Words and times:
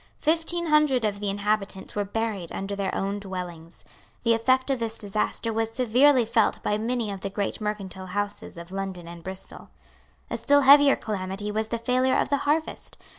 Fifteen 0.19 0.65
hundred 0.65 1.05
of 1.05 1.19
the 1.19 1.29
inhabitants 1.29 1.95
were 1.95 2.03
buried 2.03 2.51
under 2.51 2.75
their 2.75 2.91
own 2.95 3.19
dwellings. 3.19 3.85
The 4.23 4.33
effect 4.33 4.71
of 4.71 4.79
this 4.79 4.97
disaster 4.97 5.53
was 5.53 5.69
severely 5.69 6.25
felt 6.25 6.57
by 6.63 6.79
many 6.79 7.11
of 7.11 7.21
the 7.21 7.29
great 7.29 7.61
mercantile 7.61 8.07
houses 8.07 8.57
of 8.57 8.71
London 8.71 9.07
and 9.07 9.23
Bristol. 9.23 9.69
A 10.31 10.37
still 10.37 10.61
heavier 10.61 10.95
calamity 10.95 11.51
was 11.51 11.67
the 11.67 11.77
failure 11.77 12.17
of 12.17 12.29
the 12.29 12.37
harvest. 12.49 12.97